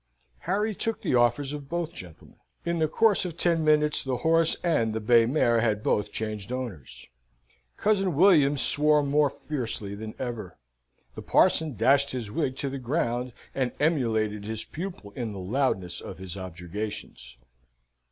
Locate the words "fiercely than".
9.29-10.15